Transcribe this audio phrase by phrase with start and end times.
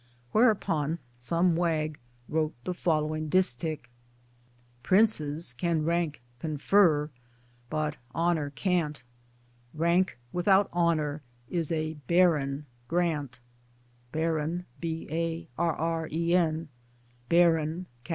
[0.31, 3.81] Where upon some wag wrote the following distich:
[4.81, 7.11] Princes can Rank confer,
[7.69, 9.03] but Honour can't;
[9.75, 17.79] Rank without honour is a barren (Baron) grant.